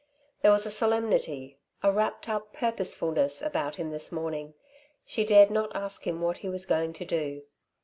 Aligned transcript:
There 0.41 0.49
was 0.51 0.65
a 0.65 0.71
solemnity, 0.71 1.59
a 1.83 1.91
wrapped 1.91 2.27
up 2.27 2.53
purposefulness 2.53 3.39
about 3.43 3.75
him 3.75 3.91
this 3.91 4.11
morning; 4.11 4.55
she 5.05 5.23
dared 5.23 5.51
not 5.51 5.75
ask 5.75 6.07
him 6.07 6.21
what 6.21 6.37
he 6.37 6.49
was 6.49 6.65
going 6.65 6.93
to 6.93 7.05
do. 7.05 7.43